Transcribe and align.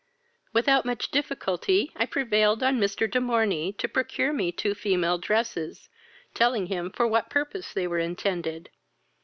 Without 0.51 0.83
much 0.83 1.11
difficulty 1.11 1.91
I 1.95 2.07
prevailed 2.07 2.63
on 2.63 2.79
Mr. 2.79 3.07
De 3.07 3.21
Morney 3.21 3.71
to 3.73 3.87
procure 3.87 4.33
me 4.33 4.51
two 4.51 4.73
female 4.73 5.19
dresses, 5.19 5.89
telling 6.33 6.65
him 6.65 6.89
for 6.89 7.05
what 7.05 7.29
purpose 7.29 7.71
they 7.71 7.85
were 7.85 7.99
intended. 7.99 8.71